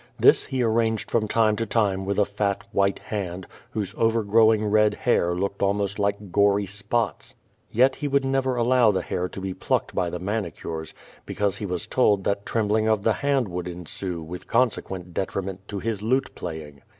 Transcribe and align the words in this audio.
This 0.17 0.45
he 0.45 0.63
arranged 0.63 1.11
from 1.11 1.27
time 1.27 1.55
to 1.57 1.65
time 1.67 2.05
with 2.07 2.17
a 2.17 2.25
fat, 2.25 2.63
white 2.71 2.97
hand, 2.97 3.45
whose 3.69 3.93
overgrowing 3.95 4.65
red 4.65 4.95
hair 4.95 5.35
looked 5.35 5.61
almost 5.61 5.99
like 5.99 6.31
gory 6.31 6.65
spots. 6.65 7.35
Yet 7.71 7.97
he 7.97 8.07
would 8.07 8.25
never 8.25 8.57
al 8.57 8.65
low 8.65 8.91
the 8.91 9.03
hair 9.03 9.27
to 9.29 9.39
be 9.39 9.53
plucked 9.53 9.93
by 9.93 10.09
the 10.09 10.17
manicures, 10.17 10.95
because 11.27 11.57
he 11.57 11.67
was 11.67 11.85
told 11.85 12.23
that 12.23 12.47
trembling 12.47 12.87
of 12.87 13.03
the 13.03 13.13
hand 13.13 13.47
would 13.49 13.67
ensue 13.67 14.23
with 14.23 14.47
consequent 14.47 15.13
detriment 15.13 15.67
to 15.67 15.77
his 15.77 16.01
lute 16.01 16.33
playing. 16.33 16.81